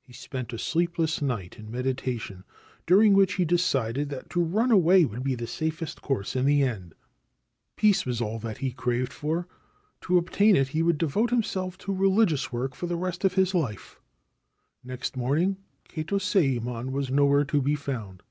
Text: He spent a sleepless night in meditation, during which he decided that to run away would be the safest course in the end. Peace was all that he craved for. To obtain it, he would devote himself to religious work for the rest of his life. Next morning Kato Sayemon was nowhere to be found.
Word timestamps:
He 0.00 0.14
spent 0.14 0.54
a 0.54 0.58
sleepless 0.58 1.20
night 1.20 1.58
in 1.58 1.70
meditation, 1.70 2.44
during 2.86 3.12
which 3.12 3.34
he 3.34 3.44
decided 3.44 4.08
that 4.08 4.30
to 4.30 4.40
run 4.42 4.70
away 4.70 5.04
would 5.04 5.22
be 5.22 5.34
the 5.34 5.46
safest 5.46 6.00
course 6.00 6.34
in 6.34 6.46
the 6.46 6.62
end. 6.62 6.94
Peace 7.76 8.06
was 8.06 8.22
all 8.22 8.38
that 8.38 8.56
he 8.64 8.72
craved 8.72 9.12
for. 9.12 9.46
To 10.04 10.16
obtain 10.16 10.56
it, 10.56 10.68
he 10.68 10.82
would 10.82 10.96
devote 10.96 11.28
himself 11.28 11.76
to 11.84 11.92
religious 11.92 12.50
work 12.50 12.74
for 12.74 12.86
the 12.86 12.96
rest 12.96 13.26
of 13.26 13.34
his 13.34 13.54
life. 13.54 14.00
Next 14.82 15.18
morning 15.18 15.58
Kato 15.86 16.16
Sayemon 16.16 16.90
was 16.90 17.10
nowhere 17.10 17.44
to 17.44 17.60
be 17.60 17.74
found. 17.74 18.22